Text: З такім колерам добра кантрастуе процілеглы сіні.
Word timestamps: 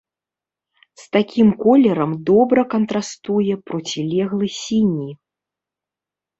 З 1.01 1.11
такім 1.15 1.47
колерам 1.65 2.11
добра 2.31 2.61
кантрастуе 2.73 3.53
процілеглы 3.69 4.47
сіні. 4.61 5.11